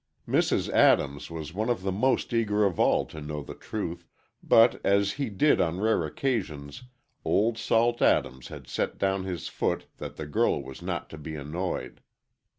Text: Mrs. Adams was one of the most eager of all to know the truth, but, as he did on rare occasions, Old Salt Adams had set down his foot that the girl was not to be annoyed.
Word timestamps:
Mrs. 0.27 0.67
Adams 0.71 1.29
was 1.29 1.53
one 1.53 1.69
of 1.69 1.83
the 1.83 1.91
most 1.91 2.33
eager 2.33 2.65
of 2.65 2.79
all 2.79 3.05
to 3.05 3.21
know 3.21 3.43
the 3.43 3.53
truth, 3.53 4.07
but, 4.41 4.81
as 4.83 5.11
he 5.11 5.29
did 5.29 5.61
on 5.61 5.79
rare 5.79 6.03
occasions, 6.05 6.85
Old 7.23 7.55
Salt 7.59 8.01
Adams 8.01 8.47
had 8.47 8.67
set 8.67 8.97
down 8.97 9.25
his 9.25 9.47
foot 9.47 9.85
that 9.97 10.15
the 10.15 10.25
girl 10.25 10.63
was 10.63 10.81
not 10.81 11.07
to 11.11 11.19
be 11.19 11.35
annoyed. 11.35 12.01